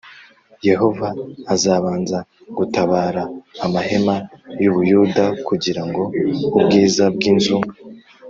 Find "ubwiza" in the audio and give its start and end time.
6.59-7.03